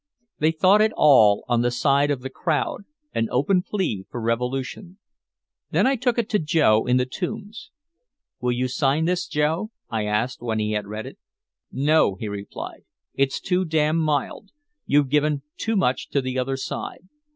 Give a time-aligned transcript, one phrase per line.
[0.39, 4.97] They thought it all on the side of the crowd, an open plea for revolution.
[5.69, 7.69] Then I took it to Joe in the Tombs.
[8.39, 11.19] "Will you sign this, Joe?" I asked, when he had read it.
[11.71, 12.81] "No," he replied.
[13.13, 14.49] "It's too damn mild.
[14.87, 17.07] You've given too much to the other side.